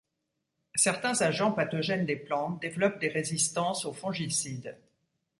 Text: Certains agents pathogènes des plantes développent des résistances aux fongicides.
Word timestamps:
Certains 0.73 1.21
agents 1.21 1.51
pathogènes 1.51 2.07
des 2.07 2.15
plantes 2.15 2.59
développent 2.59 2.97
des 2.97 3.07
résistances 3.07 3.85
aux 3.85 3.93
fongicides. 3.93 4.75